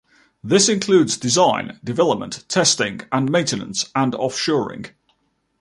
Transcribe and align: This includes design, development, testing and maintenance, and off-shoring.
This 0.43 0.67
includes 0.67 1.15
design, 1.15 1.79
development, 1.83 2.43
testing 2.47 3.01
and 3.11 3.29
maintenance, 3.31 3.91
and 3.93 4.15
off-shoring. 4.15 4.87